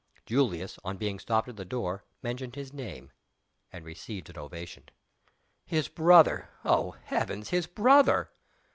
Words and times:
Julius, 0.25 0.79
on 0.83 0.97
being 0.97 1.19
stopped 1.19 1.47
at 1.47 1.57
the 1.57 1.63
door, 1.63 2.03
mentioned 2.23 2.55
his 2.55 2.73
name 2.73 3.11
and 3.71 3.85
received 3.85 4.31
an 4.31 4.37
ovation. 4.39 4.89
His 5.63 5.89
brother! 5.89 6.49
oh, 6.65 6.93
heavens, 7.03 7.49
his 7.49 7.67
brother! 7.67 8.31